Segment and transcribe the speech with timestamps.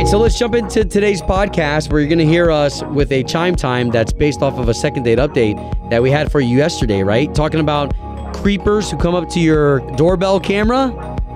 [0.00, 3.22] right, so let's jump into today's podcast where you're going to hear us with a
[3.22, 6.56] chime time that's based off of a second date update that we had for you
[6.56, 7.34] yesterday, right?
[7.34, 7.94] Talking about
[8.36, 10.88] creepers who come up to your doorbell camera.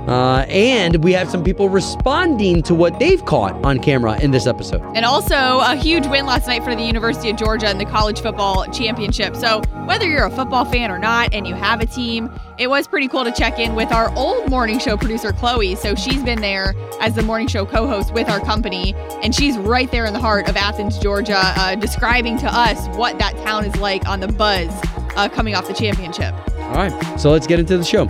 [0.07, 4.47] Uh, and we have some people responding to what they've caught on camera in this
[4.47, 4.83] episode.
[4.95, 8.21] And also a huge win last night for the University of Georgia in the college
[8.21, 9.35] football championship.
[9.37, 12.87] So whether you're a football fan or not and you have a team, it was
[12.87, 15.75] pretty cool to check in with our old morning show producer, Chloe.
[15.75, 18.95] So she's been there as the morning show co host with our company.
[19.23, 23.19] And she's right there in the heart of Athens, Georgia, uh, describing to us what
[23.19, 24.71] that town is like on the buzz
[25.17, 26.35] uh, coming off the championship.
[26.59, 28.07] All right, so let's get into the show.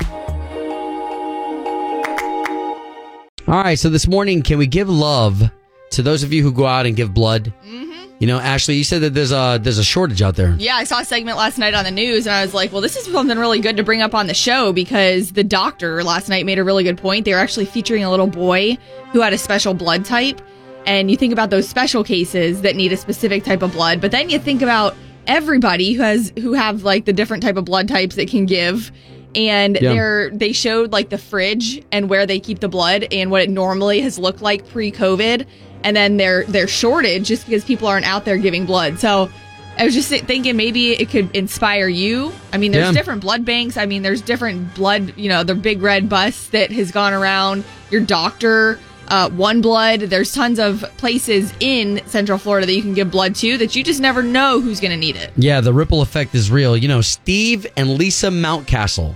[3.47, 5.43] All right, so this morning, can we give love
[5.91, 7.53] to those of you who go out and give blood?
[7.67, 8.15] Mm-hmm.
[8.19, 10.57] You know, Ashley, you said that there's a there's a shortage out there.
[10.59, 12.81] Yeah, I saw a segment last night on the news, and I was like, well,
[12.81, 16.31] this is something really good to bring up on the show because the doctor last
[16.31, 17.27] night made a really good point.
[17.27, 18.79] They were actually featuring a little boy
[19.13, 20.41] who had a special blood type.
[20.87, 24.11] And you think about those special cases that need a specific type of blood, but
[24.11, 24.97] then you think about
[25.27, 28.91] everybody who has who have like the different type of blood types that can give
[29.35, 29.93] and Yeah.
[29.95, 33.51] they're they showed like the fridge and where they keep the blood and what it
[33.51, 35.47] normally has looked like pre-COVID,
[35.83, 38.99] and then their their shortage just because people aren't out there giving blood.
[38.99, 39.29] So
[39.77, 42.33] I was just thinking maybe it could inspire you.
[42.53, 42.93] I mean, there's Yeah.
[42.93, 43.77] different blood banks.
[43.77, 45.13] I mean, there's different blood.
[45.17, 47.65] You know, the big red bus that has gone around.
[47.91, 48.79] Your doctor.
[49.09, 50.01] Uh, one blood.
[50.01, 53.85] There's tons of places in Central Florida that you can give blood to that you
[53.85, 55.31] just never know who's going to need it.
[55.37, 56.75] Yeah, the ripple effect is real.
[56.75, 59.15] You know, Steve and Lisa Mountcastle,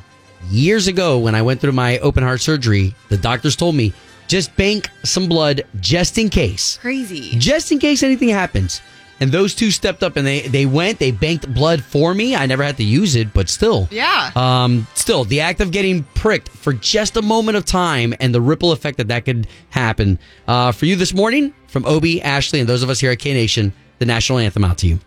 [0.51, 3.93] years ago when I went through my open heart surgery, the doctors told me
[4.29, 6.79] just bank some blood just in case.
[6.79, 7.31] Crazy.
[7.39, 8.83] Just in case anything happens.
[9.21, 12.37] And those two stepped up and they they went, they banked blood for me.
[12.37, 13.89] I never had to use it, but still.
[13.91, 14.31] Yeah.
[14.37, 18.41] Um, still, the act of getting pricked for just a moment of time and the
[18.41, 20.19] ripple effect that that could happen.
[20.47, 23.33] Uh, for you this morning, from Obie, Ashley, and those of us here at K
[23.33, 25.01] Nation, the national anthem out to you.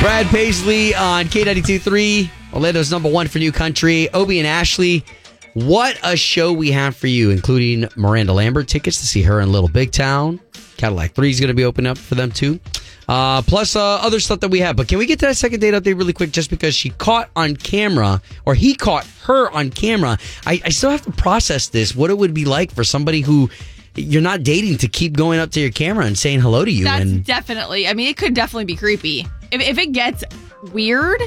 [0.00, 4.08] Brad Paisley on K92.3, Orlando's number one for new country.
[4.14, 5.04] Obie and Ashley,
[5.54, 9.50] what a show we have for you, including Miranda Lambert tickets to see her in
[9.50, 10.38] Little Big Town.
[10.76, 12.60] Cadillac 3 is going to be open up for them too.
[13.08, 14.76] Uh, plus uh, other stuff that we have.
[14.76, 16.30] But can we get to that second date update really quick?
[16.30, 20.16] Just because she caught on camera, or he caught her on camera.
[20.46, 21.96] I, I still have to process this.
[21.96, 23.50] What it would be like for somebody who
[23.96, 26.84] you're not dating to keep going up to your camera and saying hello to you.
[26.84, 27.88] That's and definitely.
[27.88, 29.26] I mean, it could definitely be creepy.
[29.50, 30.24] If, if it gets
[30.72, 31.20] weird,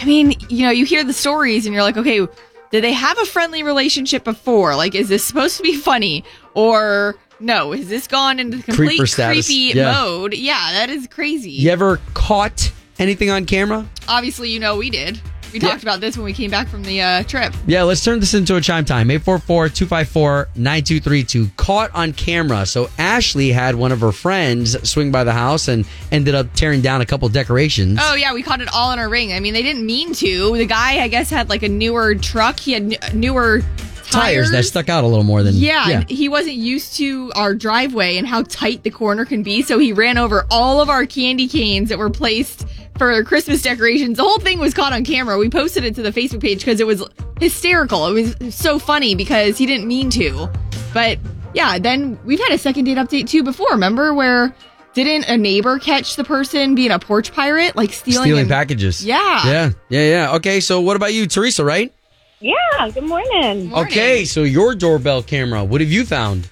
[0.00, 2.26] I mean, you know, you hear the stories and you're like, okay,
[2.70, 4.74] did they have a friendly relationship before?
[4.76, 7.72] Like, is this supposed to be funny or no?
[7.72, 9.92] Has this gone into complete creepy Yeah.
[9.92, 10.34] mode?
[10.34, 11.50] Yeah, that is crazy.
[11.50, 13.86] you ever caught anything on camera?
[14.08, 15.20] Obviously, you know we did.
[15.56, 15.70] We Yeah.
[15.70, 17.54] talked about this when we came back from the uh, trip.
[17.66, 19.08] Yeah, let's turn this into a chime time.
[19.08, 21.56] 844-254-9232.
[21.56, 22.66] Caught on camera.
[22.66, 26.82] So Ashley had one of her friends swing by the house and ended up tearing
[26.82, 27.98] down a couple decorations.
[28.02, 29.32] Oh yeah, we caught it all in our ring.
[29.32, 30.56] I mean, they didn't mean to.
[30.58, 32.60] The guy, I guess, had like a newer truck.
[32.60, 33.62] He had n- newer
[34.10, 37.54] Tires that stuck out a little more than Yeah, and he wasn't used to our
[37.54, 41.06] driveway and how tight the corner can be, so he ran over all of our
[41.06, 42.64] candy canes that were placed
[42.98, 44.16] for Christmas decorations.
[44.16, 45.38] The whole thing was caught on camera.
[45.38, 47.02] We posted it to the Facebook page because it was
[47.40, 48.06] hysterical.
[48.06, 50.48] It was so funny because he didn't mean to.
[50.94, 51.18] But
[51.54, 53.70] yeah, then we've had a second date update too before.
[53.70, 54.54] Remember where
[54.94, 59.04] didn't a neighbor catch the person being a porch pirate, like stealing, stealing and- packages.
[59.04, 59.46] Yeah.
[59.46, 60.34] Yeah, yeah, yeah.
[60.36, 61.92] Okay, so what about you, Teresa, right?
[62.40, 62.54] Yeah,
[62.92, 63.68] good morning.
[63.68, 63.72] Morning.
[63.74, 66.48] Okay, so your doorbell camera, what have you found?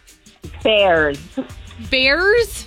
[0.63, 1.19] Bears.
[1.91, 2.67] Bears.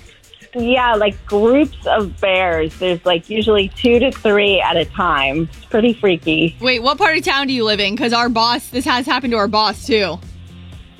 [0.59, 2.77] Yeah, like groups of bears.
[2.79, 5.49] There's like usually two to three at a time.
[5.53, 6.55] It's pretty freaky.
[6.59, 7.95] Wait, what part of town do you live in?
[7.95, 10.17] Because our boss, this has happened to our boss too.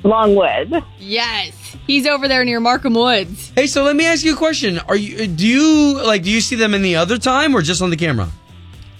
[0.04, 0.82] Longwood.
[0.98, 3.52] Yes, he's over there near Markham Woods.
[3.56, 4.78] Hey, so let me ask you a question.
[4.78, 7.82] Are you do you like do you see them in the other time or just
[7.82, 8.28] on the camera?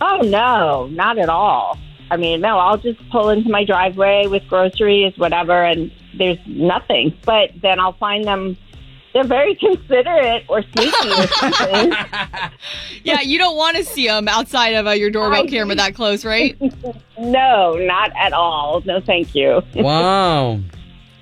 [0.00, 1.78] Oh, no, not at all.
[2.10, 7.14] I mean, no, I'll just pull into my driveway with groceries, whatever, and there's nothing.
[7.24, 8.56] But then I'll find them.
[9.14, 11.92] They're very considerate or sneaky or something.
[13.04, 15.94] Yeah, you don't want to see them outside of uh, your doorbell I- camera that
[15.94, 16.56] close, right?
[17.18, 18.82] no, not at all.
[18.84, 19.62] No, thank you.
[19.74, 20.60] Wow.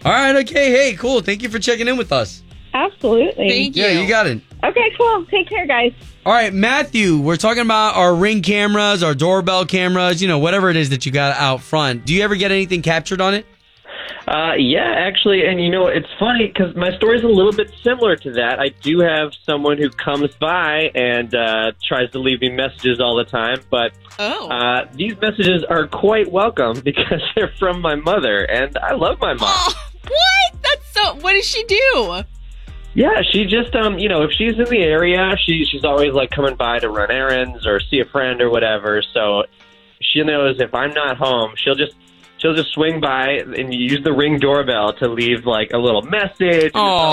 [0.05, 0.71] All right, okay.
[0.71, 1.21] Hey, cool.
[1.21, 2.43] Thank you for checking in with us.
[2.75, 3.49] Absolutely.
[3.49, 3.83] Thank you.
[3.85, 4.41] Yeah, you got it.
[4.63, 5.25] Okay, cool.
[5.27, 5.93] Take care, guys.
[6.25, 10.71] All right, Matthew, we're talking about our ring cameras, our doorbell cameras, you know, whatever
[10.71, 12.05] it is that you got out front.
[12.05, 13.47] Do you ever get anything captured on it?
[14.29, 18.17] Uh, yeah, actually, and you know, it's funny because my story's a little bit similar
[18.17, 18.59] to that.
[18.59, 23.17] I do have someone who comes by and uh, tries to leave me messages all
[23.17, 24.49] the time, but Oh.
[24.49, 29.35] uh, these messages are quite welcome because they're from my mother, and I love my
[29.35, 29.51] mom.
[29.51, 29.75] Oh,
[30.09, 30.63] what?
[30.63, 31.15] That's so.
[31.17, 32.23] What does she do?
[32.95, 36.31] Yeah, she just um, you know, if she's in the area, she she's always like
[36.31, 39.03] coming by to run errands or see a friend or whatever.
[39.13, 39.45] So
[40.01, 41.95] she knows if I'm not home, she'll just
[42.39, 46.73] she'll just swing by and use the ring doorbell to leave like a little message.
[46.75, 47.11] Aw.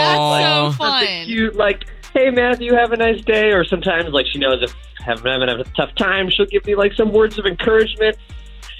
[0.68, 1.06] That's so fun.
[1.26, 4.74] cute like, "Hey Matthew, have a nice day," or sometimes like she knows if
[5.08, 8.18] I'm having a tough time, she'll give me like some words of encouragement.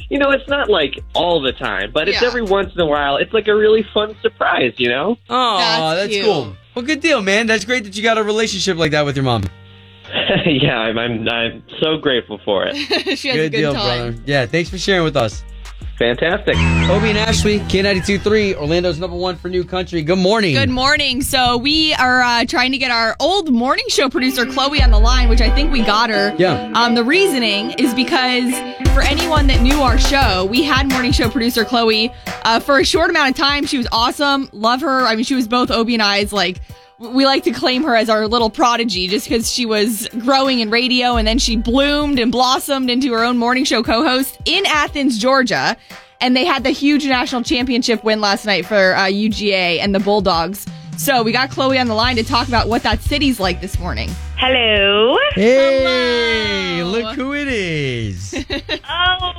[0.10, 2.28] You know, it's not like all the time, but it's Yeah.
[2.28, 3.18] every once in a while.
[3.18, 5.18] It's like a really fun surprise, you know?
[5.30, 6.56] Oh, That's that's, cool.
[6.76, 7.48] Well, good deal, man.
[7.48, 9.44] That's great that you got a relationship like that with your mom.
[10.46, 12.76] yeah, I'm, I'm I'm so grateful for it.
[13.18, 14.12] she has good a good deal, time.
[14.14, 14.24] brother.
[14.26, 15.44] Yeah, thanks for sharing with us.
[15.98, 16.56] Fantastic.
[16.90, 20.02] Obie and Ashley, K92.3, Orlando's number one for new country.
[20.02, 20.56] Good morning.
[20.56, 21.22] Good morning.
[21.22, 25.00] So we are uh, trying to get our old morning show producer Chloe on the
[25.00, 26.36] line, which I think we got her.
[26.40, 26.72] Yeah.
[26.74, 28.52] Um, the reasoning is because
[28.96, 32.12] for anyone that knew our show, we had morning show producer Chloe
[32.44, 33.68] uh, for a short amount of time.
[33.68, 34.50] She was awesome.
[34.52, 35.02] Love her.
[35.02, 36.60] I mean, she was both Obie and I's like.
[37.12, 40.70] We like to claim her as our little prodigy just because she was growing in
[40.70, 44.66] radio and then she bloomed and blossomed into her own morning show co host in
[44.66, 45.76] Athens, Georgia.
[46.22, 50.00] And they had the huge national championship win last night for uh, UGA and the
[50.00, 50.66] Bulldogs.
[50.98, 53.78] So we got Chloe on the line to talk about what that city's like this
[53.80, 54.10] morning.
[54.38, 55.18] Hello.
[55.34, 56.92] Hey, Hello.
[56.92, 58.46] look who it is.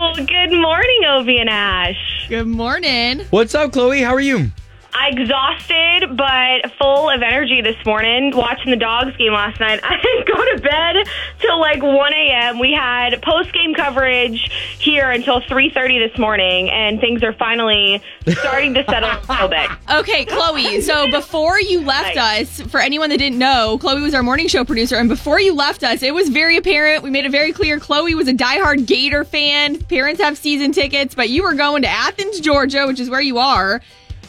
[0.06, 2.26] Oh, good morning, Obie and Ash.
[2.28, 3.20] Good morning.
[3.30, 4.00] What's up, Chloe?
[4.02, 4.50] How are you?
[4.96, 8.34] I exhausted but full of energy this morning.
[8.34, 9.80] Watching the dogs game last night.
[9.84, 11.08] I didn't go to bed
[11.40, 12.58] till like 1 a.m.
[12.60, 18.74] We had post game coverage here until 3:30 this morning, and things are finally starting
[18.74, 19.70] to settle a little bit.
[19.94, 20.80] Okay, Chloe.
[20.80, 24.64] So before you left us, for anyone that didn't know, Chloe was our morning show
[24.64, 24.96] producer.
[24.96, 27.02] And before you left us, it was very apparent.
[27.02, 29.78] We made it very clear Chloe was a diehard Gator fan.
[29.82, 33.38] Parents have season tickets, but you were going to Athens, Georgia, which is where you
[33.38, 33.80] are.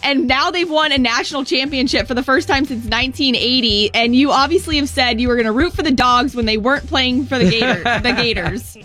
[0.05, 3.89] And now they've won a national championship for the first time since 1980.
[3.95, 6.57] And you obviously have said you were going to root for the dogs when they
[6.57, 8.77] weren't playing for the Gator, the Gators.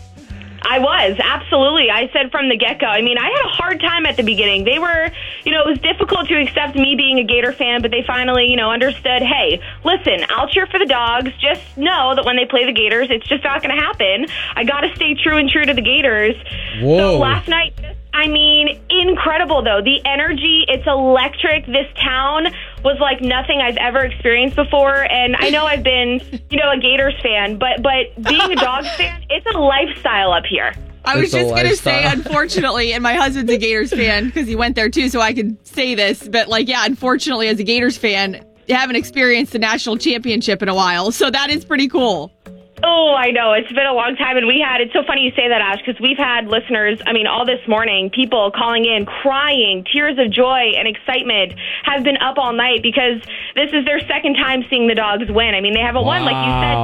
[0.62, 1.90] I was absolutely.
[1.90, 2.86] I said from the get go.
[2.86, 4.64] I mean, I had a hard time at the beginning.
[4.64, 5.10] They were,
[5.44, 8.46] you know, it was difficult to accept me being a Gator fan, but they finally,
[8.46, 9.20] you know, understood.
[9.22, 11.30] Hey, listen, I'll cheer for the dogs.
[11.40, 14.26] Just know that when they play the Gators, it's just not going to happen.
[14.54, 16.36] I got to stay true and true to the Gators.
[16.80, 16.98] Whoa.
[16.98, 17.74] So last night,
[18.12, 19.80] I mean, incredible though.
[19.82, 21.66] The energy, it's electric.
[21.66, 22.46] This town
[22.84, 25.10] was like nothing I've ever experienced before.
[25.10, 26.20] And I know I've been,
[26.50, 30.44] you know, a Gators fan, but but being a Dogs fan, it's a lifestyle up
[30.44, 30.72] here.
[31.04, 34.46] I was It's just going to say, unfortunately, and my husband's a Gators fan because
[34.46, 36.28] he went there too, so I could say this.
[36.28, 40.68] But, like, yeah, unfortunately, as a Gators fan, I haven't experienced the national championship in
[40.68, 41.10] a while.
[41.10, 42.30] So that is pretty cool.
[42.82, 43.52] Oh, I know.
[43.52, 44.36] It's been a long time.
[44.36, 47.12] And we had, it's so funny you say that, Ash, because we've had listeners, I
[47.12, 51.54] mean, all this morning, people calling in, crying, tears of joy and excitement,
[51.84, 53.20] have been up all night because
[53.54, 55.54] this is their second time seeing the dogs win.
[55.54, 56.76] I mean, they haven't won, like you said,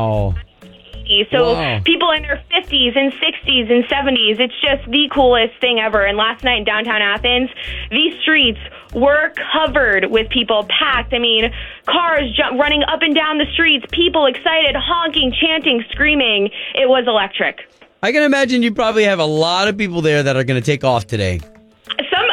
[1.31, 1.81] So Wow.
[1.85, 6.05] people in their 50s and 60s and 70s, it's just the coolest thing ever.
[6.05, 7.49] And last night in downtown Athens,
[7.91, 8.59] these streets
[8.97, 11.13] were covered with people packed.
[11.13, 11.53] I mean,
[11.87, 16.47] cars jump, running up and down the streets, people excited, honking, chanting, screaming.
[16.75, 17.61] It was electric.
[18.03, 20.65] I can imagine you probably have a lot of people there that are going to
[20.65, 21.39] take off today.
[21.39, 22.26] Some,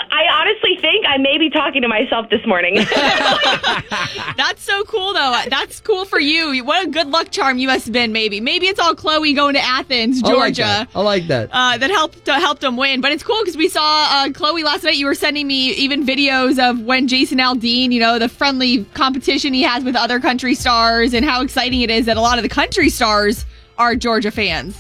[1.04, 2.76] think I may be talking to myself this morning.
[4.38, 5.42] That's so cool, though.
[5.50, 6.64] That's cool for you.
[6.64, 8.40] What a good luck charm you must have been, maybe.
[8.40, 10.62] Maybe it's all Chloe going to Athens, I like Georgia.
[10.62, 10.90] that.
[10.96, 11.50] I like that.
[11.52, 13.02] uh, that helped uh, helped them win.
[13.02, 14.96] But it's cool because we saw uh, Chloe last night.
[14.96, 19.54] You were sending me even videos of when Jason Aldean, you know, the friendly competition
[19.54, 22.44] he has with other country stars, and how exciting it is that a lot of
[22.44, 23.46] the country stars
[23.78, 24.78] are Georgia fans.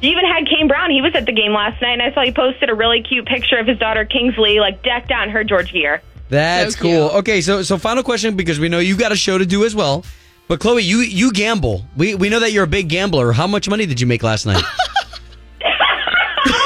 [0.00, 0.90] You even had Kane Brown.
[0.90, 3.26] He was at the game last night, and I saw he posted a really cute
[3.26, 6.02] picture of his daughter Kingsley, like decked out in her George gear.
[6.28, 7.10] That's So cool.
[7.18, 9.74] Okay, so so final question because we know you got a show to do as
[9.74, 10.04] well.
[10.46, 11.84] But Chloe, you you gamble.
[11.96, 13.32] We we know that you're a big gambler.
[13.32, 14.62] How much money did you make last night?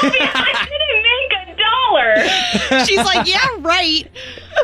[0.05, 2.85] I didn't make a dollar.
[2.85, 4.07] She's like, yeah, right.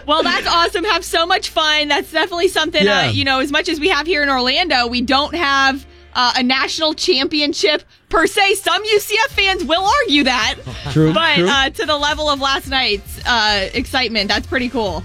[0.06, 0.84] Well, that's awesome.
[0.84, 1.88] Have so much fun.
[1.88, 2.84] That's definitely something.
[2.84, 3.08] Yeah.
[3.08, 5.86] Uh, you know, as much as we have here in Orlando, we don't have.
[6.20, 8.56] Uh, a national championship per se.
[8.56, 10.56] Some UCF fans will argue that,
[10.92, 11.14] True.
[11.14, 11.48] but true.
[11.48, 15.02] uh, to the level of last night's uh, excitement, that's pretty cool.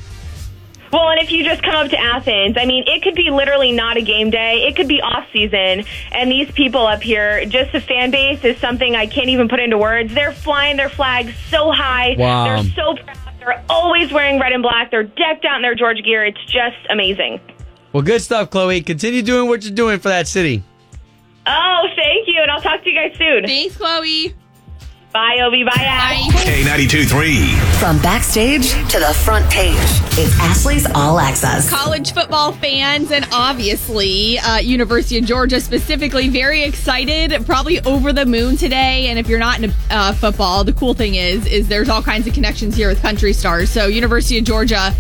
[0.93, 3.71] Well, and if you just come up to Athens, I mean, it could be literally
[3.71, 4.65] not a game day.
[4.67, 5.85] It could be off season.
[6.11, 9.61] And these people up here, just the fan base is something I can't even put
[9.61, 10.13] into words.
[10.13, 12.17] They're flying their flags so high.
[12.19, 12.45] Wow.
[12.45, 13.19] They're so proud.
[13.39, 14.91] They're always wearing red and black.
[14.91, 16.25] They're decked out in their Georgia gear.
[16.27, 17.41] It's just amazing.
[17.93, 18.81] Well, good stuff, Chloe.
[18.81, 20.65] Continue doing what you're doing for that city.
[21.47, 23.45] Oh, thank you, and I'll talk to you guys soon.
[23.45, 24.35] Thanks, Chloe.
[25.13, 25.63] Bye, Obie.
[25.63, 26.23] Bye, Ash.
[26.45, 27.51] K92 3.
[27.79, 29.77] From backstage to the front page,
[30.19, 31.71] it's Ashley's All Access.
[31.71, 38.27] college football fans and obviously uh, University of Georgia specifically very excited, probably over the
[38.27, 39.07] moon today.
[39.07, 42.27] And if you're not in uh, football, the cool thing is is there's all kinds
[42.27, 43.71] of connections here with country stars.
[43.71, 44.93] So University of Georgia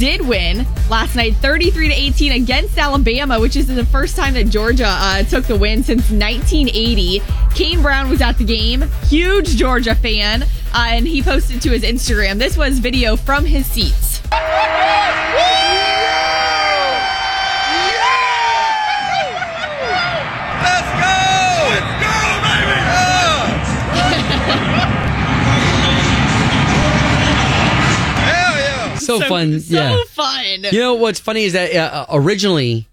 [0.00, 4.44] did win last night 33 to 18 against Alabama, which is the first time that
[4.48, 7.20] Georgia uh, took the win since 1980.
[7.54, 11.82] Kane Brown was at the game, huge Georgia fan, uh, and he posted to his
[11.82, 12.38] Instagram.
[12.38, 14.22] This was video from his seats.
[29.18, 29.60] So, fun.
[29.60, 29.98] So yeah.
[30.08, 30.64] fun.
[30.70, 32.86] You know what's funny is that uh, originally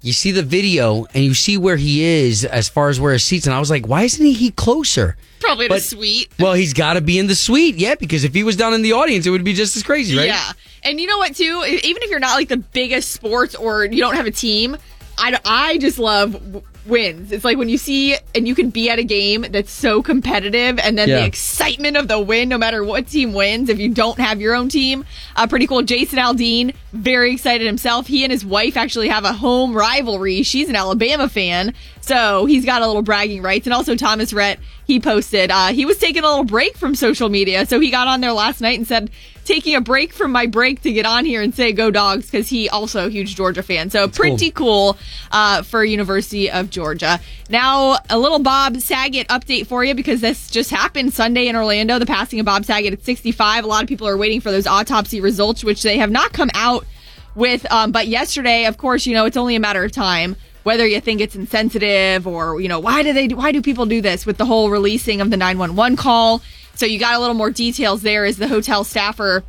[0.00, 3.22] you see the video and you see where he is as far as where his
[3.22, 5.16] seats, and I was like, why isn't he closer?
[5.40, 6.28] Probably the suite.
[6.38, 8.82] Well, he's got to be in the suite, yeah, because if he was down in
[8.82, 10.26] the audience, it would be just as crazy, right?
[10.26, 10.52] Yeah.
[10.84, 11.64] And you know what, too?
[11.66, 14.76] Even if you're not like the biggest sports or you don't have a team,
[15.18, 17.30] I, I just love wins.
[17.32, 20.78] It's like when you see and you can be at a game that's so competitive
[20.78, 21.20] and then Yeah.
[21.20, 24.54] the excitement of the win, no matter what team wins, if you don't have your
[24.54, 25.04] own team.
[25.36, 25.82] Uh, pretty cool.
[25.82, 28.06] Jason Aldean, very excited himself.
[28.06, 30.42] He and his wife actually have a home rivalry.
[30.42, 31.74] She's an Alabama fan.
[32.00, 33.66] So he's got a little bragging rights.
[33.66, 37.28] And also Thomas Rhett, he posted, uh, he was taking a little break from social
[37.28, 37.64] media.
[37.66, 39.10] So he got on there last night and said,
[39.52, 42.48] taking a break from my break to get on here and say go dogs because
[42.48, 43.90] he also a huge Georgia fan.
[43.90, 44.96] So pretty cool,
[45.30, 47.20] uh, for University of Georgia.
[47.50, 51.98] Now a little Bob Saget update for you because this just happened Sunday in Orlando.
[51.98, 53.64] The passing of Bob Saget at 65.
[53.64, 56.50] A lot of people are waiting for those autopsy results, which they have not come
[56.54, 56.86] out
[57.34, 57.70] with.
[57.70, 61.00] Um, but yesterday, of course, you know it's only a matter of time whether you
[61.00, 64.24] think it's insensitive or you know why do they do, why do people do this
[64.24, 66.40] with the whole releasing of the 911 call.
[66.74, 69.44] So you got a little more details there as the hotel staffer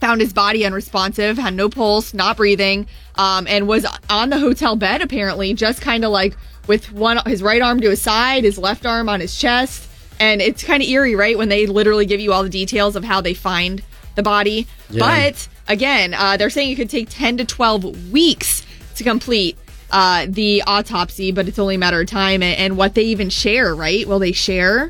[0.00, 4.74] found his body unresponsive, had no pulse, not breathing, um, and was on the hotel
[4.74, 8.58] bed apparently, just kind of like with one his right arm to his side, his
[8.58, 9.88] left arm on his chest,
[10.18, 13.04] and it's kind of eerie, right, when they literally give you all the details of
[13.04, 13.82] how they find
[14.14, 14.66] the body.
[14.98, 18.64] But again, uh, they're saying it could take ten to twelve weeks
[18.96, 19.56] to complete.
[19.94, 23.28] Uh, the autopsy, but it's only a matter of time and, and what they even
[23.28, 24.08] share, right?
[24.08, 24.88] Will they share?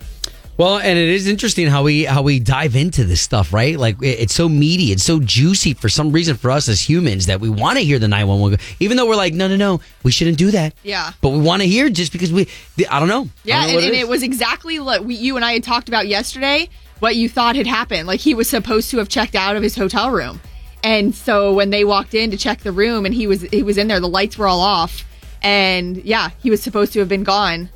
[0.59, 3.79] Well, and it is interesting how we how we dive into this stuff, right?
[3.79, 7.41] Like it's so meaty, it's so juicy for some reason for us as humans that
[7.41, 10.13] we want to hear the 911 go, even though we're like, no, no, no, we
[10.13, 10.75] shouldn't do that.
[10.83, 11.13] Yeah.
[11.23, 12.49] But we want to hear just because we,
[12.91, 13.29] I don't know.
[13.45, 15.65] Yeah, don't know and, what and it was exactly what we, you and I had
[15.65, 16.69] talked about yesterday.
[16.99, 19.75] What you thought had happened, like he was supposed to have checked out of his
[19.75, 20.41] hotel room,
[20.85, 23.77] and so when they walked in to check the room, and he was he was
[23.77, 25.05] in there, the lights were all off,
[25.43, 27.71] and yeah, he was supposed to have been gone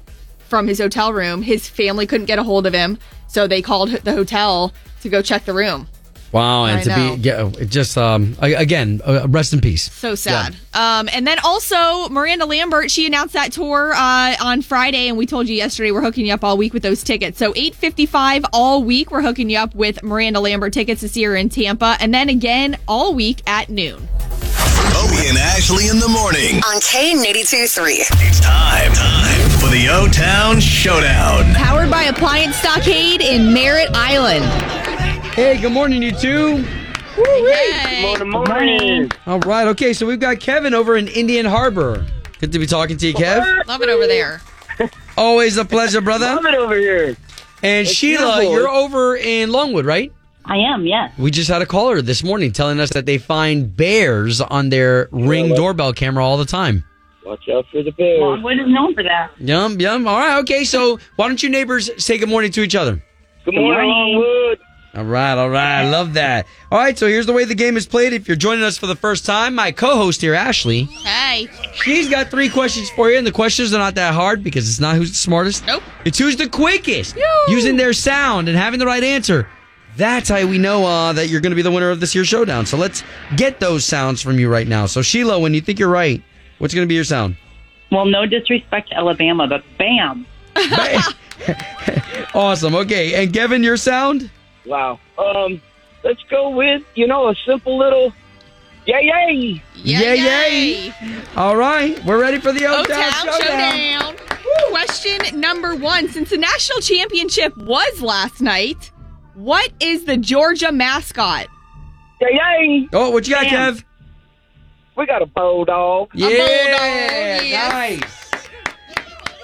[0.49, 1.43] from his hotel room.
[1.43, 4.73] His family couldn't get a hold of him, so they called the hotel
[5.03, 5.88] to go check the room.
[6.33, 7.17] Wow, and I to know.
[7.17, 9.91] be yeah, it just um again, uh, rest in peace.
[9.93, 10.57] So sad.
[10.75, 15.25] Um, and then also Miranda Lambert, she announced that tour uh, on Friday, and we
[15.25, 17.38] told you yesterday we're hooking you up all week with those tickets.
[17.38, 21.09] So eight fifty five all week, we're hooking you up with Miranda Lambert tickets to
[21.09, 24.09] see her in Tampa, and then again all week at noon.
[24.97, 26.57] Obie and Ashley in the morning.
[26.57, 27.93] On K82 3.
[27.95, 29.25] It's time, time
[29.66, 31.52] for the O Town Showdown.
[31.54, 34.44] Powered by Appliance Stockade in Merritt Island.
[35.35, 36.58] Hey, good morning, you two.
[37.16, 38.16] Hey.
[38.25, 39.11] morning.
[39.26, 42.06] All right, okay, so we've got Kevin over in Indian Harbor.
[42.38, 43.66] Good to be talking to you, Kev.
[43.66, 44.40] Love it over there.
[45.16, 46.26] Always a pleasure, brother.
[46.26, 47.16] Love it over here.
[47.62, 48.52] And Sheila, beautiful.
[48.52, 50.12] you're over in Longwood, right?
[50.44, 51.12] I am, yes.
[51.18, 55.08] We just had a caller this morning telling us that they find bears on their
[55.11, 56.85] ring doorbell camera all the time.
[57.26, 58.21] Watch out for the bears.
[58.21, 59.33] Longwood is known for that.
[59.38, 60.06] Yum, yum.
[60.06, 60.62] All right, okay.
[60.64, 63.02] So why don't you neighbors say good morning to each other?
[63.45, 64.14] Good morning, morning.
[64.14, 64.59] Longwood.
[64.95, 65.80] All right, all right.
[65.83, 66.47] I love that.
[66.73, 68.12] All right, so here's the way the game is played.
[68.14, 71.49] If you're joining us for the first time, my co-host here, Ashley, Hey.
[71.75, 74.80] she's got three questions for you, and the questions are not that hard because it's
[74.80, 75.66] not who's the smartest.
[75.66, 75.83] Nope.
[76.06, 77.14] It's who's the quickest
[77.49, 79.47] using their sound and having the right answer.
[79.97, 82.28] That's how we know uh, that you're going to be the winner of this year's
[82.28, 82.64] showdown.
[82.66, 83.02] So let's
[83.37, 84.87] get those sounds from you right now.
[84.87, 86.23] So Sheila, when you think you're right,
[86.58, 87.36] what's going to be your sound?
[87.90, 90.26] Well, no disrespect to Alabama, but bam.
[92.34, 92.75] awesome.
[92.75, 94.30] Okay, and Kevin, your sound?
[94.64, 94.98] Wow.
[95.18, 95.60] Um,
[96.02, 98.12] let's go with you know a simple little
[98.86, 99.62] yay yay.
[99.75, 100.92] Yay, yay.
[101.36, 104.16] All right, we're ready for the O-Town, O-Town showdown.
[104.16, 104.16] Showdown.
[104.70, 106.08] Question number one.
[106.08, 108.90] Since the national championship was last night,
[109.34, 111.46] what is the Georgia mascot?
[112.20, 112.88] Yay, yay.
[112.92, 113.75] Oh, what you got, Bam.
[113.75, 113.84] Kev?
[114.97, 116.11] We got a bulldog.
[116.15, 117.73] Yeah, bulldog, yes.
[117.73, 118.26] nice.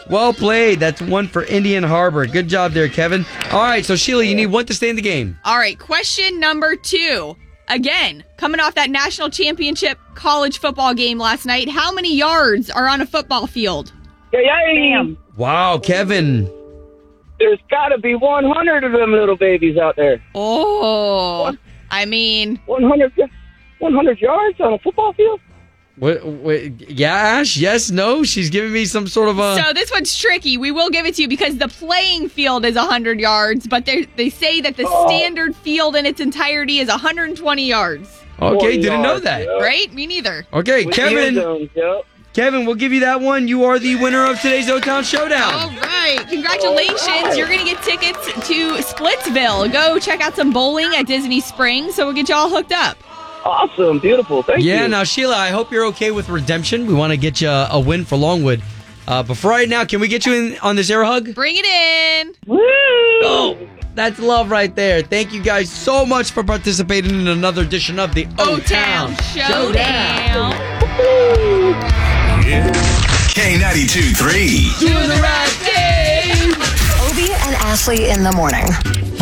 [0.08, 0.80] Well played.
[0.80, 2.26] That's one for Indian Harbor.
[2.26, 3.24] Good job there, Kevin.
[3.50, 5.38] All right, so Sheila, you need one to stay in the game.
[5.44, 7.36] All right, question number two.
[7.68, 12.88] Again, coming off that national championship college football game last night, how many yards are
[12.88, 13.92] on a football field?
[14.32, 14.92] Yay, yay.
[14.94, 15.16] Bam.
[15.36, 16.50] Wow, Kevin.
[17.38, 20.22] There's got to be 100 of them little babies out there.
[20.34, 21.56] Oh,
[21.90, 23.12] I mean, 100,
[23.82, 25.40] 100 yards on a football field?
[25.96, 27.56] What, what, yeah, Ash?
[27.58, 28.24] Yes, no?
[28.24, 29.62] She's giving me some sort of a.
[29.62, 30.56] so this one's tricky.
[30.56, 34.04] We will give it to you because the playing field is 100 yards, but they
[34.16, 35.06] they say that the Oh.
[35.06, 38.08] standard field in its entirety is 120 yards.
[38.40, 39.44] okay, didn't know that.
[39.44, 39.58] yeah.
[39.58, 39.92] Right?
[39.92, 40.46] Me neither.
[40.54, 41.34] Okay, With Kevin.
[41.34, 42.06] zones, yep.
[42.32, 43.46] Kevin, we'll give you that one.
[43.46, 45.52] You are the winner of today's O Town Showdown.
[45.52, 46.24] All right.
[46.30, 47.36] Congratulations.
[47.36, 49.70] You're going to get tickets to Splitsville.
[49.70, 51.94] Go check out some bowling at Disney Springs.
[51.94, 52.96] So we'll get you all hooked up.
[53.44, 53.98] Awesome.
[53.98, 54.42] Beautiful.
[54.42, 54.80] Thank Yeah, you.
[54.82, 56.86] Yeah, now, Sheila, I hope you're okay with redemption.
[56.86, 58.62] We want to get you a, a win for Longwood.
[59.08, 61.34] Uh, but for right now, can we get you in on this air hug?
[61.34, 62.34] Bring it in.
[62.46, 62.58] Woo!
[63.24, 63.58] Oh,
[63.96, 65.02] that's love right there.
[65.02, 70.52] Thank you guys so much for participating in another edition of the O Town Showdown.
[73.34, 74.88] K92 3.
[74.88, 76.52] Doing the right thing.
[77.10, 78.64] Obie and Ashley in the morning.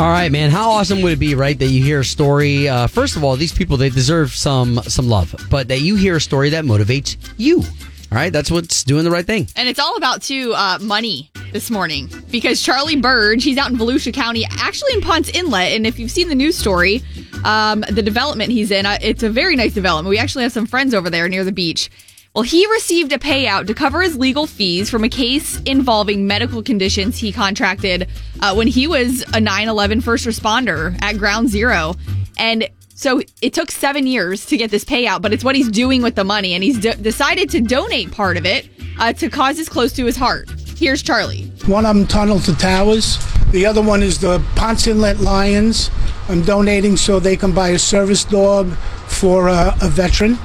[0.00, 0.50] All right, man.
[0.50, 2.66] How awesome would it be, right, that you hear a story?
[2.66, 6.16] Uh, first of all, these people they deserve some some love, but that you hear
[6.16, 7.58] a story that motivates you.
[7.58, 9.46] All right, that's what's doing the right thing.
[9.56, 13.76] And it's all about, too, uh, money this morning because Charlie Burge, he's out in
[13.76, 15.72] Volusia County, actually in Ponce Inlet.
[15.72, 17.02] And if you've seen the news story,
[17.44, 20.08] um, the development he's in, uh, it's a very nice development.
[20.08, 21.90] We actually have some friends over there near the beach.
[22.34, 26.62] Well, he received a payout to cover his legal fees from a case involving medical
[26.62, 28.08] conditions he contracted
[28.40, 31.94] uh, when he was a 9 11 first responder at Ground Zero.
[32.38, 36.02] And so it took seven years to get this payout, but it's what he's doing
[36.02, 36.54] with the money.
[36.54, 38.68] And he's decided to donate part of it
[39.00, 40.48] uh, to causes close to his heart.
[40.76, 41.46] Here's Charlie.
[41.66, 43.18] One of them tunnel to towers.
[43.50, 45.90] The other one is the Ponce Inlet Lions.
[46.28, 48.70] I'm donating so they can buy a service dog
[49.08, 50.38] for uh, a veteran.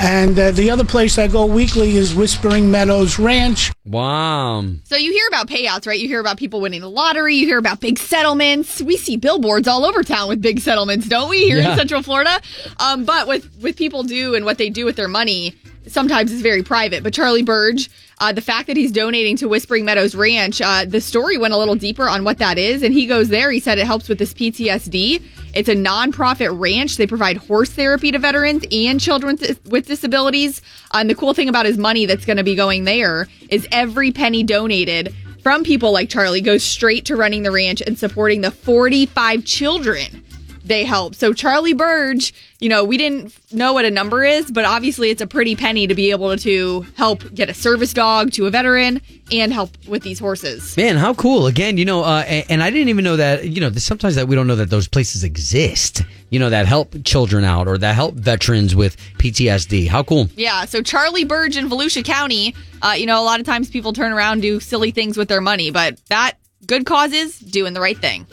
[0.00, 3.72] And uh, the other place I go weekly is Whispering Meadows Ranch.
[3.86, 4.62] Wow.
[4.84, 5.98] So you hear about payouts, right?
[5.98, 7.36] You hear about people winning the lottery.
[7.36, 8.82] You hear about big settlements.
[8.82, 11.44] We see billboards all over town with big settlements, don't we?
[11.44, 11.72] Here Yeah.
[11.72, 12.38] in Central Florida.
[12.78, 15.54] Um, but with with people do and what they do with their money,
[15.86, 17.02] sometimes is very private.
[17.02, 21.00] But Charlie Burge, uh, the fact that he's donating to Whispering Meadows Ranch, uh, the
[21.00, 23.50] story went a little deeper on what that is, and he goes there.
[23.50, 25.22] He said it helps with this PTSD.
[25.54, 26.96] It's a nonprofit ranch.
[26.96, 30.62] They provide horse therapy to veterans and children with- disabilities.
[30.92, 33.68] Uh, and the cool thing about his money that's going to be going there is
[33.70, 38.40] every penny donated from people like Charlie goes straight to running the ranch and supporting
[38.40, 40.24] the 45 children
[40.64, 41.14] they help.
[41.14, 45.20] So Charlie Burge, you know, we didn't know what a number is, but obviously it's
[45.20, 49.00] a pretty penny to be able to help get a service dog to a veteran
[49.30, 50.76] and help with these horses.
[50.76, 51.46] Man, how cool!
[51.46, 53.48] Again, you know, uh, and, I didn't even know that.
[53.48, 56.02] You know, sometimes that we don't know that those places exist.
[56.30, 59.88] You know, that help children out or that help veterans with PTSD.
[59.88, 60.28] How cool!
[60.36, 63.92] Yeah, so Charlie Burge in Volusia County, uh, you know, a lot of times people
[63.92, 67.98] turn around do silly things with their money, but that good causes doing the right
[67.98, 68.26] thing.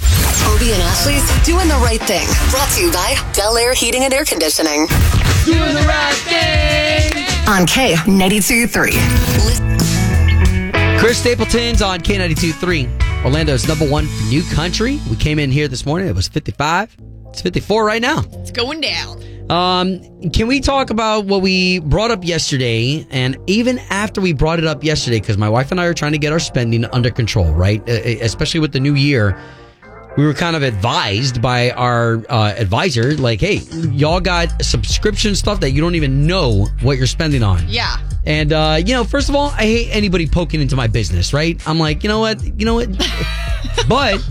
[0.48, 2.28] Obie and Ashley's doing the right thing.
[2.50, 4.88] Brought to you by Bel Air Heating and Air Conditioning.
[5.46, 7.12] Doing the right thing.
[7.48, 8.92] On K92 3.
[11.00, 15.00] Chris Stapleton's on K92.3, Orlando's number one for new country.
[15.10, 16.08] We came in here this morning.
[16.08, 16.96] It was 55.
[17.30, 18.24] It's 54 right now.
[18.34, 19.20] It's going down.
[19.50, 23.06] Um, can we talk about what we brought up yesterday?
[23.10, 26.12] And even after we brought it up yesterday, because my wife and I are trying
[26.12, 27.82] to get our spending under control, right?
[27.82, 29.38] Uh, especially with the new year,
[30.18, 33.56] we were kind of advised by our uh, advisor, like, hey,
[33.92, 37.64] y'all got subscription stuff that you don't even know what you're spending on.
[37.68, 37.98] Yeah.
[38.26, 41.62] And uh, you know, first of all, I hate anybody poking into my business, right?
[41.68, 42.90] I'm like, you know what, you know what,
[43.88, 44.24] but.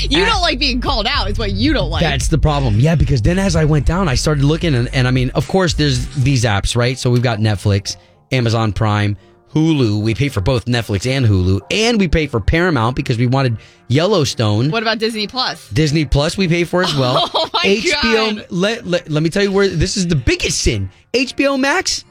[0.00, 2.00] You don't like being called out, is what you don't like.
[2.00, 2.80] That's the problem.
[2.80, 5.46] Yeah, because then as I went down, I started looking, and, and I mean, of
[5.46, 6.98] course, there's these apps, right?
[6.98, 7.96] So we've got Netflix,
[8.32, 9.16] Amazon Prime,
[9.56, 10.02] Hulu.
[10.02, 13.56] We pay for both Netflix and Hulu, and we pay for Paramount because we wanted
[13.88, 14.70] Yellowstone.
[14.70, 15.70] What about Disney Plus?
[15.70, 17.30] Disney Plus we pay for as well.
[17.38, 18.36] Oh my HBO.
[18.36, 18.46] God.
[18.50, 20.90] Let, let let me tell you where this is the biggest sin.
[21.14, 22.04] HBO Max.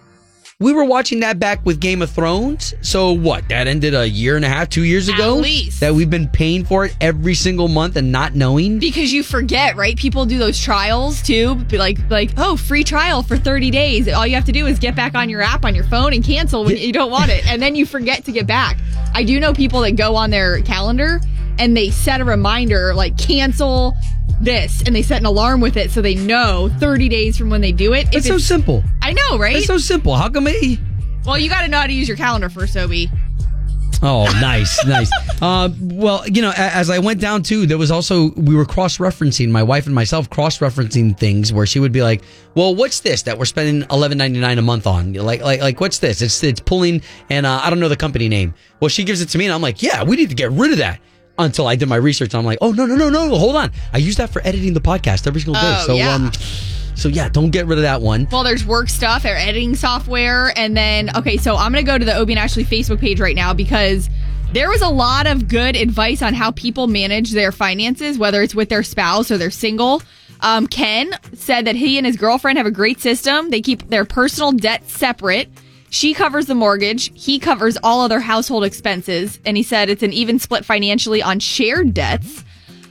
[0.61, 2.73] We were watching that back with Game of Thrones.
[2.79, 3.49] So what?
[3.49, 5.35] That ended a year and a half, two years ago.
[5.35, 5.81] At least.
[5.81, 8.79] that we've been paying for it every single month and not knowing.
[8.79, 9.97] Because you forget, right?
[9.97, 11.55] People do those trials too.
[11.73, 14.07] Like, like, oh, free trial for 30 days.
[14.07, 16.23] All you have to do is get back on your app on your phone and
[16.23, 17.45] cancel when you don't want it.
[17.45, 18.77] And then you forget to get back.
[19.13, 21.19] I do know people that go on their calendar
[21.59, 23.93] and they set a reminder like cancel
[24.41, 27.61] this, and they set an alarm with it so they know 30 days from when
[27.61, 28.07] they do it.
[28.13, 28.83] It's so it's- simple.
[29.01, 29.55] I know, right?
[29.55, 30.15] It's so simple.
[30.15, 30.79] How come it?
[31.25, 33.09] well, you got to know how to use your calendar first, Obie.
[34.01, 35.09] Oh, nice, nice.
[35.41, 38.99] Uh, well, you know, as I went down too, there was also we were cross
[38.99, 42.23] referencing my wife and myself cross referencing things where she would be like,
[42.55, 45.11] "Well, what's this that we're spending eleven ninety nine a month on?
[45.11, 46.21] Like, like, like, what's this?
[46.21, 48.53] It's it's pulling, and uh, I don't know the company name.
[48.79, 50.71] Well, she gives it to me, and I'm like, yeah, we need to get rid
[50.71, 51.01] of that.
[51.37, 53.97] Until I did my research, I'm like, oh no, no, no, no, hold on, I
[53.97, 55.77] use that for editing the podcast every single day.
[55.79, 56.15] Oh, so, yeah.
[56.15, 56.31] um,
[56.95, 58.27] so yeah, don't get rid of that one.
[58.31, 62.05] Well, there's work stuff, or editing software, and then okay, so I'm gonna go to
[62.05, 64.09] the Obie and Ashley Facebook page right now because
[64.53, 68.55] there was a lot of good advice on how people manage their finances, whether it's
[68.55, 70.01] with their spouse or they're single.
[70.39, 73.49] Um, Ken said that he and his girlfriend have a great system.
[73.49, 75.49] They keep their personal debt separate.
[75.95, 77.09] She covers the mortgage.
[77.13, 79.39] He covers all other household expenses.
[79.45, 82.43] And he said it's an even split financially on shared debts.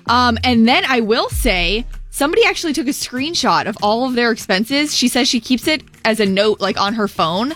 [0.06, 4.32] Um, and then I will say, somebody actually took a screenshot of all of their
[4.32, 4.96] expenses.
[4.96, 7.52] She says she keeps it as a note, like on her phone,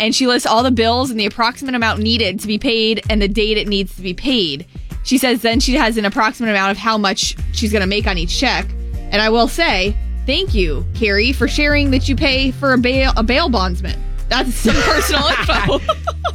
[0.00, 3.20] and she lists all the bills and the approximate amount needed to be paid and
[3.20, 4.66] the date it needs to be paid.
[5.02, 8.06] She says then she has an approximate amount of how much she's going to make
[8.06, 8.66] on each check.
[9.10, 13.12] And I will say, thank you, Carrie, for sharing that you pay for a bail
[13.18, 14.07] a bail bondsman.
[14.28, 15.78] That's some personal info.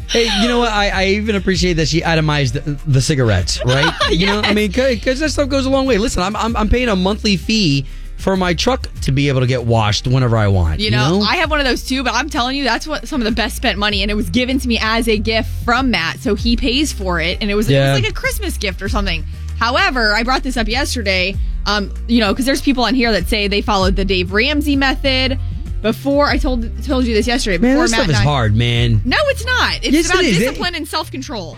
[0.09, 0.71] Hey, you know what?
[0.71, 3.91] I, I even appreciate that she itemized the, the cigarettes, right?
[4.11, 5.97] You know, I mean, because that stuff goes a long way.
[5.97, 7.85] Listen, I'm, I'm I'm paying a monthly fee
[8.17, 10.79] for my truck to be able to get washed whenever I want.
[10.79, 13.19] You know, I have one of those too, but I'm telling you, that's what some
[13.21, 15.91] of the best spent money, and it was given to me as a gift from
[15.91, 17.89] Matt, so he pays for it, and it was, Yeah.
[17.89, 19.23] it was like a Christmas gift or something.
[19.57, 23.27] However, I brought this up yesterday, um, you know, because there's people on here that
[23.27, 25.39] say they followed the Dave Ramsey method.
[25.83, 28.55] Before I told told you this yesterday, man, before that Matt stuff is I- hard,
[28.55, 29.01] man.
[29.03, 29.75] No, it's not.
[29.83, 30.23] It's Yes, about.
[30.23, 31.57] It- discipline and self control.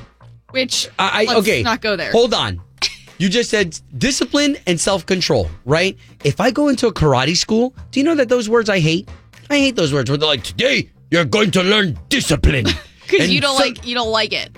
[0.50, 1.62] Which I, I let's okay.
[1.64, 2.12] not go there.
[2.12, 2.62] Hold on.
[3.18, 5.98] You just said discipline and self control, right?
[6.24, 9.08] If I go into a karate school, do you know that those words I hate?
[9.50, 12.66] I hate those words where they're like, today you're going to learn discipline.
[13.08, 14.58] because you don't so- like you don't like it.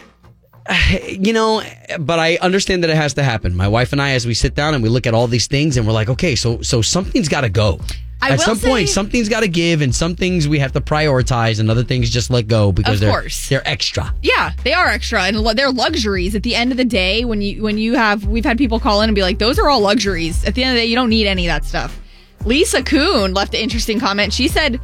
[1.20, 1.62] you know,
[2.00, 3.56] but I understand that it has to happen.
[3.56, 5.76] My wife and I, as we sit down and we look at all these things,
[5.76, 7.80] and we're like, okay, so so something's got to go.
[8.22, 11.60] I at some point, something's got to give, and some things we have to prioritize,
[11.60, 13.48] and other things just let go because Of they're course.
[13.50, 14.14] they're extra.
[14.24, 16.34] Yeah, they are extra and they're luxuries.
[16.34, 19.02] At the end of the day, when you when you have we've had people call
[19.02, 20.96] in and be like, "Those are all luxuries." At the end of the day, you
[20.96, 22.00] don't need any of that stuff.
[22.46, 24.34] Lisa Kuhn left an interesting comment.
[24.34, 24.80] She said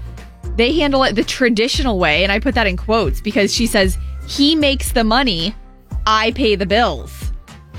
[0.56, 3.98] they handle it the traditional way, and I put that in quotes because she says
[4.28, 5.56] he makes the money,
[6.06, 7.23] I pay the bills.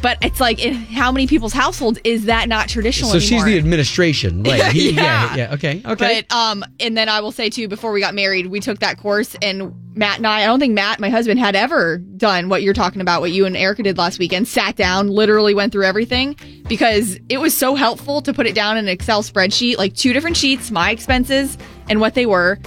[0.04, 3.26] But it's like, in how many people's households is that not traditional So anymore?
[3.38, 4.62] she's the administration, right?
[4.72, 5.02] He- Yeah.
[5.02, 5.54] yeah, yeah.
[5.54, 6.24] Okay, okay.
[6.28, 8.98] But um, and then I will say too, before we got married, we took that
[8.98, 12.62] course, and Matt and I, I don't think Matt, my husband, had ever done what
[12.62, 14.46] you're talking about, what you and Erica did last weekend.
[14.46, 16.36] Sat down, literally went through everything
[16.68, 20.12] because it was so helpful to put it down in an Excel spreadsheet, like two
[20.12, 21.56] different sheets, my expenses
[21.88, 22.58] and what they were,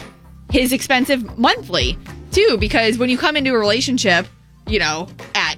[0.51, 1.99] his expensive monthly
[2.31, 2.57] too.
[2.59, 4.25] Because when you come into a relationship,
[4.67, 5.55] you know, at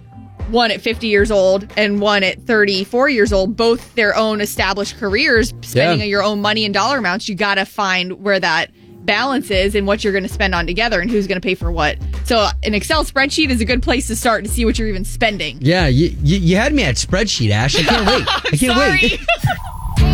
[0.51, 4.97] one at 50 years old and one at 34 years old, both their own established
[4.97, 6.05] careers, spending Yeah.
[6.05, 8.71] your own money and dollar amounts, you got to find where that
[9.05, 11.55] balance is and what you're going to spend on together and who's going to pay
[11.55, 11.97] for what.
[12.25, 15.05] So, an Excel spreadsheet is a good place to start to see what you're even
[15.05, 15.57] spending.
[15.62, 17.75] yeah, you, you you had me at spreadsheet, Ash.
[17.75, 18.27] I can't wait.
[18.27, 19.19] I can't wait.
[19.19, 19.25] Sorry.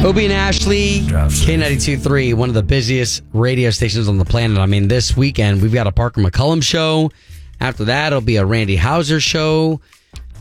[0.05, 4.57] Obie and Ashley, K92.3, one of the busiest radio stations on the planet.
[4.57, 7.11] I mean, this weekend we've got a Parker McCollum show.
[7.59, 9.81] After that, it'll be a Randy Houser show.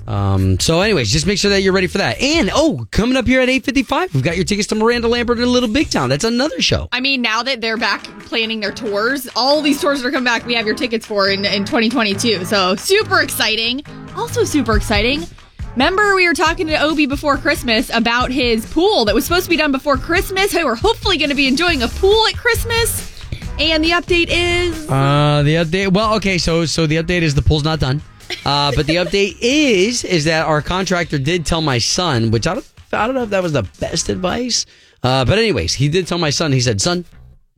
[0.06, 2.20] Um, so, anyways, just make sure that you're ready for that.
[2.20, 5.50] And oh, coming up here at 8:55, we've got your tickets to Miranda Lambert in
[5.50, 6.08] Little Big Town.
[6.10, 6.88] That's another show.
[6.92, 10.24] I mean, now that they're back planning their tours, all these tours that are coming
[10.24, 12.44] back, we have your tickets for in, in 2022.
[12.44, 13.82] So super exciting.
[14.16, 15.22] Also super exciting.
[15.72, 19.50] Remember, we were talking to Obie before Christmas about his pool that was supposed to
[19.50, 20.52] be done before Christmas.
[20.52, 23.10] Hey, we're hopefully going to be enjoying a pool at Christmas.
[23.58, 25.92] And the update is Uh, the update.
[25.92, 28.02] Well, okay, so so the update is the pool's not done.
[28.44, 32.55] Uh, but the update is is that our contractor did tell my son, which I
[32.55, 34.66] don't I don't know if that was the best advice.
[35.03, 36.53] Uh, but anyways, he did tell my son.
[36.53, 37.05] He said, "Son,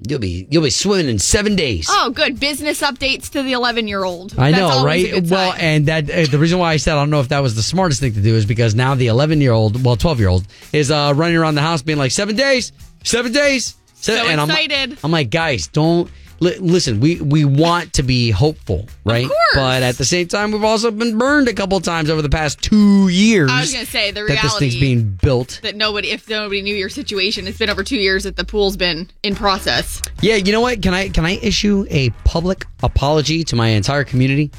[0.09, 3.87] you'll be you'll be swimming in seven days." oh, good business updates to the 11
[3.89, 4.35] year old.
[4.39, 5.23] I know, right?
[5.23, 7.55] Well, and that uh, the reason why I said I don't know if that was
[7.55, 10.29] the smartest thing to do is because now the 11 year old, well, 12 year
[10.29, 12.73] old, is uh, running around the house being like seven days,
[13.05, 14.99] seven days, Se- So and I'm- excited.
[15.05, 17.01] I'm, like, guys, don't li- listen.
[17.01, 19.27] We we want to be hopeful, right?
[19.27, 19.39] course.
[19.55, 22.61] But at the same time, we've also been burned a couple times over the past
[22.63, 23.51] two years.
[23.51, 25.61] I was going to say the that this reality thing's being built.
[25.63, 28.77] that nobody, if nobody knew your situation, it's been over two years that the pool's
[28.77, 30.03] been in process.
[30.21, 30.83] Yeah, you know what?
[30.83, 34.51] Can I can I issue a public apology to my entire community?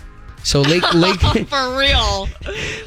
[0.44, 2.28] So Lake Lake For real.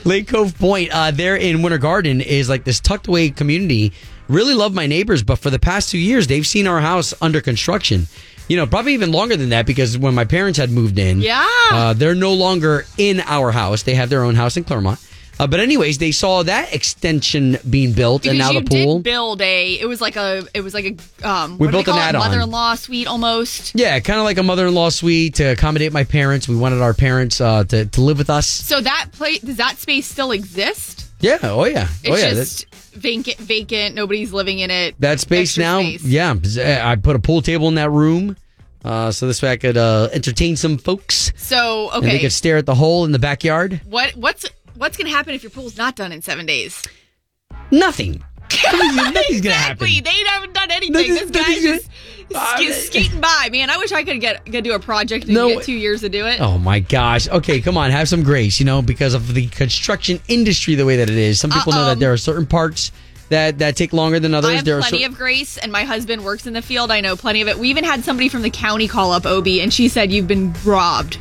[0.05, 3.92] Lake Cove Point, uh, there in Winter Garden is like this tucked away community
[4.31, 7.40] really love my neighbors, but for the past two years, they've seen our house under
[7.40, 8.07] construction.
[8.50, 11.46] You know, probably even longer than that because when my parents had moved in, Yeah.
[11.70, 13.84] uh, they're no longer in our house.
[13.84, 14.98] They have their own house in Clermont.
[15.38, 18.96] Uh, but anyways, they saw that extension being built, Because and now the pool.
[18.96, 19.74] did build a.
[19.80, 20.44] It was like a.
[20.52, 21.26] It was like a.
[21.26, 22.20] Um, We built an add-on.
[22.20, 23.72] Mother-in-law suite almost.
[23.74, 26.46] yeah, kind of like a mother-in-law suite to accommodate my parents.
[26.48, 28.46] We wanted our parents uh, to to live with us.
[28.48, 31.06] So that place does that space still exist?
[31.20, 31.38] Yeah.
[31.42, 31.88] Oh yeah.
[32.02, 32.35] It's oh yeah.
[32.35, 33.37] just vacant.
[33.38, 33.94] Vacant.
[33.94, 34.94] Nobody's living in it.
[35.00, 36.04] that space extra now space.
[36.04, 36.35] yeah
[36.90, 38.37] i put a pool table in that room
[38.85, 42.56] uh, so this way i could uh, entertain some folks So and they could stare
[42.56, 45.94] at the hole in the backyard what what's what's gonna happen if your pool's not
[45.96, 46.83] done in seven days?
[47.70, 48.24] nothing
[48.94, 50.00] nothing's gonna happen Exactly.
[50.00, 50.92] They haven't done anything.
[50.92, 51.88] Nothing- this guy's just
[52.30, 53.48] gonna- skating by.
[53.50, 55.48] Man, I wish I could get get do a project and No.
[55.48, 56.40] get two years to do it.
[56.40, 60.20] oh my gosh okay come on have some grace you know because of the construction
[60.28, 62.92] industry the way that it is some people know Uh, that there are certain parts
[63.30, 65.84] that that take longer than others I have there are plenty of grace, and my
[65.84, 66.90] husband works in the field.
[66.90, 67.58] I know plenty of it.
[67.60, 70.52] We even had somebody from the county call up Obie, and she said, "You've been
[70.64, 71.16] robbed."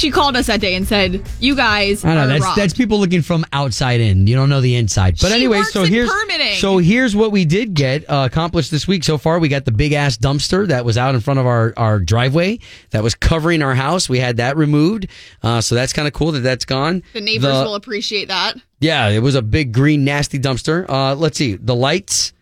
[0.00, 2.72] She called us that day and said, "You guys I know are that's robbed." that's
[2.72, 4.26] people looking from outside in.
[4.26, 5.18] You don't know the inside.
[5.20, 6.54] But She anyway, so here's permitting.
[6.56, 9.38] so here's what we did get uh, accomplished this week so far.
[9.38, 12.60] We got the big ass dumpster that was out in front of our our driveway
[12.90, 14.08] that was covering our house.
[14.08, 15.06] We had that removed,
[15.42, 17.02] uh, so that's kind of cool that that's gone.
[17.12, 18.54] the neighbors The- will appreciate that.
[18.80, 20.88] yeah, it was a big green nasty dumpster.
[20.88, 22.32] Uh, let's see the lights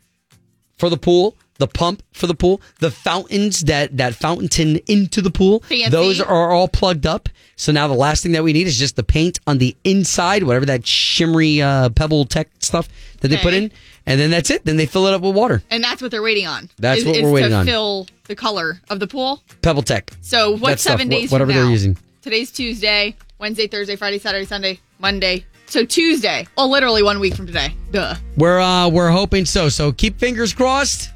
[0.76, 5.20] for the pool, the pump for the pool, the fountains that that fountain tin into
[5.20, 5.60] the pool.
[5.60, 5.90] Fancy.
[5.90, 7.28] Those are all plugged up.
[7.56, 10.44] So now the last thing that we need is just the paint on the inside,
[10.44, 12.88] whatever that shimmery uh, pebble tech stuff
[13.20, 13.72] that they put in,
[14.06, 14.64] and then that's it.
[14.64, 15.60] Then they fill it up with water.
[15.70, 16.70] And that's what they're waiting on.
[16.78, 17.66] That's is, what we're waiting to on.
[17.66, 19.42] Fill the color of the pool.
[19.60, 20.12] Pebble tech.
[20.20, 21.32] So That what's stuff, seven wh- days?
[21.32, 21.96] whatever they're using.
[22.22, 25.44] Today's Tuesday, Wednesday, Thursday, Friday, Saturday, Sunday, Monday.
[25.66, 26.46] So Tuesday.
[26.56, 27.74] Well, literally one week from today.
[27.90, 28.14] Duh.
[28.36, 29.68] We're uh we're hoping so.
[29.68, 31.10] So keep fingers crossed.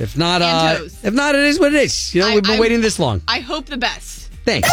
[0.00, 2.14] If not, uh, if not, it is what it is.
[2.14, 3.20] You know, I- we've been I- waiting this long.
[3.28, 4.28] I hope the best.
[4.46, 4.68] Thanks.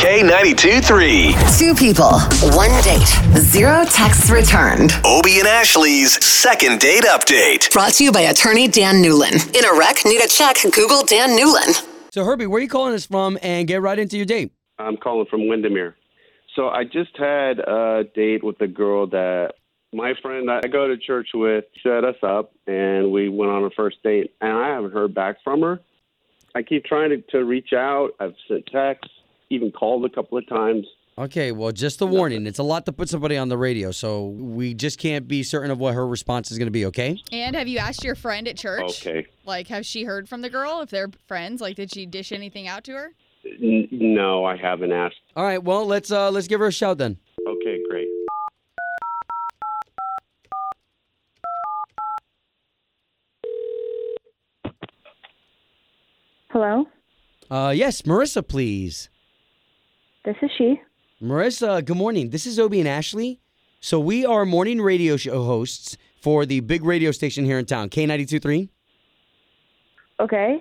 [0.00, 1.34] K92 3.
[1.58, 2.18] Two people,
[2.56, 3.06] one date,
[3.38, 4.92] zero texts returned.
[5.04, 7.70] Obie and Ashley's second date update.
[7.70, 9.34] Brought to you by attorney Dan Newlin.
[9.54, 11.86] In a wreck, need a check, Google Dan Newlin.
[12.14, 13.38] So Herbie, where are you calling us from?
[13.42, 14.52] And get right into your date.
[14.78, 15.94] I'm calling from Windermere.
[16.56, 19.52] So I just had a date with a girl that
[19.92, 23.70] my friend I go to church with set us up, and we went on a
[23.70, 24.34] first date.
[24.40, 25.80] And I haven't heard back from her.
[26.54, 28.10] I keep trying to, to reach out.
[28.18, 29.12] I've sent texts,
[29.50, 30.86] even called a couple of times.
[31.18, 32.46] Okay, well, just a warning.
[32.46, 35.70] It's a lot to put somebody on the radio, so we just can't be certain
[35.70, 36.86] of what her response is going to be.
[36.86, 37.20] Okay.
[37.30, 39.06] And have you asked your friend at church?
[39.06, 39.26] Okay.
[39.44, 40.80] Like, has she heard from the girl?
[40.80, 43.12] If they're friends, like, did she dish anything out to her?
[43.44, 45.16] N- no, I haven't asked.
[45.36, 45.62] All right.
[45.62, 47.18] Well, let's uh let's give her a shout then.
[47.46, 48.08] Okay, great.
[56.50, 56.86] Hello,
[57.50, 59.08] Uh, yes, Marissa, please.
[60.24, 60.80] this is she.
[61.22, 62.30] Marissa, good morning.
[62.30, 63.40] This is Obie and Ashley.
[63.80, 67.88] So we are morning radio show hosts for the big radio station here in town,
[67.88, 68.68] K92.3.
[70.20, 70.58] Okay.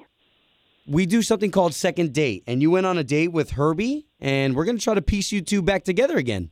[0.88, 4.56] We do something called second date, and you went on a date with Herbie, and
[4.56, 6.52] we're going to try to piece you two back together again.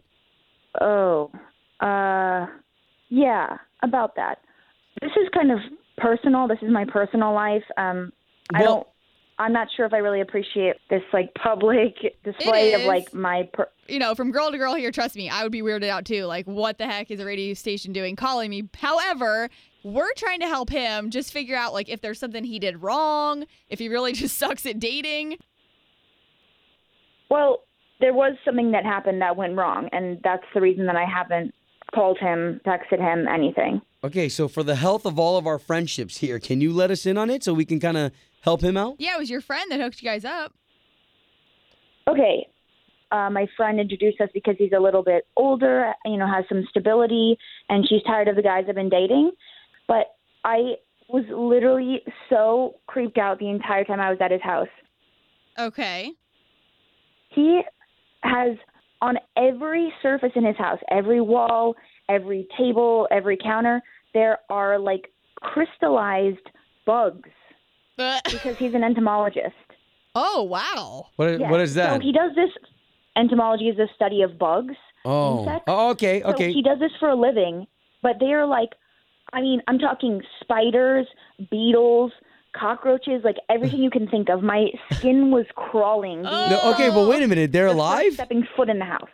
[0.80, 1.32] Oh,
[1.80, 2.45] uh,
[3.10, 4.39] yeah, about that.
[5.02, 5.60] This is kind of
[5.97, 6.47] personal.
[6.47, 7.63] This is my personal life.
[7.78, 8.12] Um,
[8.54, 8.86] I don't.
[9.39, 13.47] I'm not sure if I really appreciate this like public display of like my.
[13.54, 16.06] Per- You know, from girl to girl here, trust me, I would be weirded out
[16.06, 16.26] too.
[16.26, 18.67] Like, what the heck is a radio station doing calling me?
[18.76, 19.50] However,
[19.84, 23.45] we're trying to help him just figure out, like, if there's something he did wrong,
[23.69, 25.38] if he really just sucks at dating.
[27.30, 27.60] well,
[28.00, 31.54] there was something that happened that went wrong, and that's the reason that I haven't
[31.93, 33.82] called him, texted him, anything.
[34.04, 37.06] Okay, so for the health of all of our friendships here, can you let us
[37.06, 38.96] in on it so we can kind of help him out?
[39.00, 40.54] Yeah, it was your friend that hooked you guys up.
[42.08, 42.48] Okay.
[43.12, 46.66] Uh, my friend introduced us because he's a little bit older, you know, has some
[46.70, 47.38] stability,
[47.70, 49.32] and she's tired of the guys I've been dating.
[49.88, 50.08] But
[50.44, 50.76] I
[51.10, 54.68] was literally so creeped out the entire time I was at his house.
[55.58, 56.12] Okay.
[57.30, 57.62] He
[58.22, 58.58] has
[59.02, 61.76] on every surface in his house, every wall,
[62.10, 63.82] every table, every counter,
[64.13, 66.50] there are like crystallized
[66.86, 67.30] bugs
[68.32, 69.56] because he's an entomologist.
[70.15, 71.08] Oh, wow.
[71.15, 71.52] What, Yes.
[71.52, 71.93] what is that?
[71.96, 72.50] So he does this.
[73.15, 74.76] Entomology is the study of bugs.
[75.06, 75.39] oh.
[75.39, 75.63] insects.
[75.67, 76.52] oh, okay, So okay.
[76.54, 77.65] he does this for a living,
[78.02, 78.70] but they are like,
[79.34, 81.08] I mean, I'm talking spiders,
[81.52, 82.12] beetles,
[82.56, 84.41] cockroaches, like everything you can think of.
[84.41, 86.24] My skin was crawling.
[86.24, 86.50] the oh.
[86.50, 87.52] No, okay, but wait a minute.
[87.52, 88.13] They're the alive?
[88.13, 89.10] Stepping foot in the house.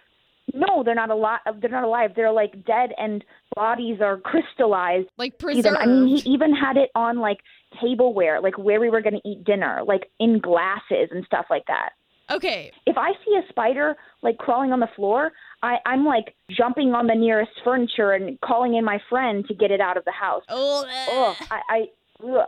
[0.54, 1.40] No, they're not alive.
[1.60, 2.12] They're not alive.
[2.16, 3.24] They're like dead, and
[3.56, 5.10] bodies are crystallized.
[5.18, 7.40] Like Even, I mean, he even had it on like
[7.82, 11.66] tableware, like where we were going to eat dinner, like in glasses and stuff like
[11.68, 11.90] that.
[12.32, 12.72] Okay.
[12.86, 17.08] If I see a spider like crawling on the floor, I, I'm like jumping on
[17.08, 20.44] the nearest furniture and calling in my friend to get it out of the house.
[20.50, 21.86] Oh, I I,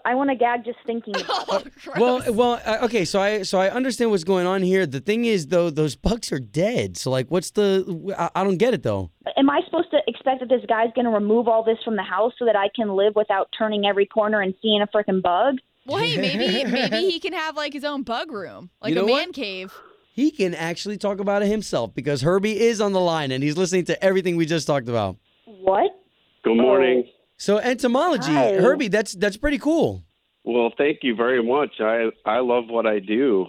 [0.05, 1.73] I want to gag just thinking about it.
[1.97, 3.03] Well, well, uh, okay.
[3.03, 4.85] So I, so I understand what's going on here.
[4.85, 6.97] The thing is, though, those bugs are dead.
[6.97, 8.15] So, like, what's the?
[8.17, 9.11] I, I don't get it, though.
[9.37, 12.03] Am I supposed to expect that this guy's going to remove all this from the
[12.03, 15.55] house so that I can live without turning every corner and seeing a freaking bug?
[15.85, 19.03] Well, hey, maybe maybe he can have like his own bug room, like You know
[19.03, 19.33] a man what?
[19.35, 19.73] cave.
[20.13, 23.57] He can actually talk about it himself because Herbie is on the line and he's
[23.57, 25.17] listening to everything we just talked about.
[25.45, 25.91] What?
[26.43, 27.03] Good morning.
[27.37, 28.53] So entomology, Hi.
[28.53, 30.03] Herbie, that's that's pretty cool.
[30.43, 31.71] Well, thank you very much.
[31.79, 33.47] I I love what I do.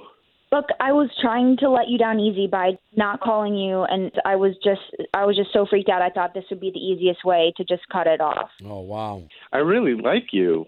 [0.53, 4.37] Look, I was trying to let you down easy by not calling you, and I
[4.37, 4.81] was just
[5.13, 6.03] I was just so freaked out.
[6.03, 8.51] I thought this would be the easiest way to just cut it off.
[8.65, 9.23] Oh wow.
[9.53, 10.67] I really like you.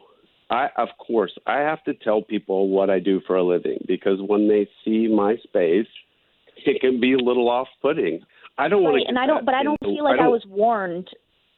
[0.50, 4.18] I of course I have to tell people what I do for a living because
[4.20, 5.86] when they see my space,
[6.66, 8.20] it can be a little off-putting.
[8.58, 9.08] I don't want to.
[9.08, 11.08] and I don't, but I don't feel like I, was warned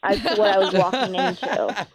[0.03, 1.87] as to what I was walking into.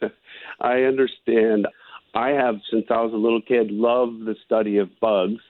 [0.60, 1.66] I understand.
[2.14, 5.42] I have, since I was a little kid, loved the study of bugs,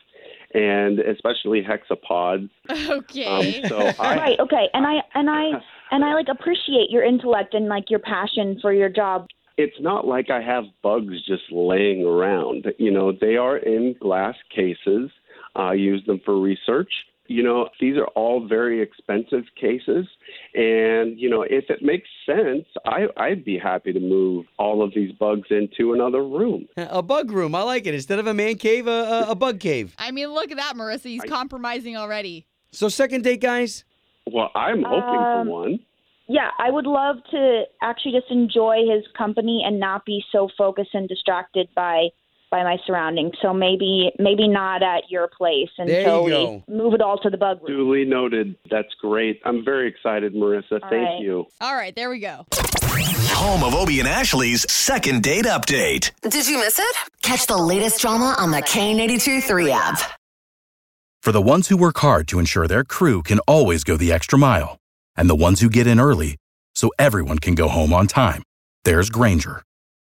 [0.55, 2.51] and especially hexapods.
[2.71, 3.63] Okay.
[3.63, 5.51] Um, so I, right, okay, and I and I
[5.91, 9.27] and I like appreciate your intellect and like your passion for your job.
[9.57, 12.67] it's not like I have bugs just laying around.
[12.79, 15.11] You know, they are in glass cases.
[15.55, 16.91] I use them for research.
[17.29, 20.07] You know, these are all very expensive cases.
[20.55, 24.95] And, you know, if it makes sense, I, I'd be happy to move all of
[24.95, 26.69] these bugs into another room.
[26.77, 27.95] A bug room, I like it.
[27.95, 29.95] Instead of a man cave, a, a, a bug cave.
[29.99, 31.05] I mean, look at that, Marissa.
[31.05, 32.47] He's compromising already.
[32.73, 33.85] So second date, guys.
[34.27, 35.79] Well, I'm hoping Um, for one.
[36.29, 40.91] Yeah, I would love to actually just enjoy his company and not be so focused
[40.93, 42.09] and distracted by
[42.57, 43.35] by my surroundings.
[43.43, 46.65] So maybe maybe not at your place There until you go.
[46.67, 47.77] we move it all to the bug room.
[47.77, 48.57] Duly noted.
[48.71, 49.41] That's great.
[49.45, 50.81] I'm very excited, Marissa.
[50.81, 51.21] Thank right.
[51.21, 51.47] you.
[51.61, 52.47] All right, there we go.
[53.37, 56.13] Home of Obie and Ashley's second date update.
[56.23, 56.97] Did you miss it?
[57.23, 60.01] Catch the latest drama on the K92 3 app.
[61.23, 64.39] For the ones who work hard to ensure their crew can always go the extra
[64.39, 64.79] mile,
[65.17, 66.37] and the ones who get in early
[66.75, 68.43] so everyone can go home on time,
[68.85, 69.63] there's Grainger,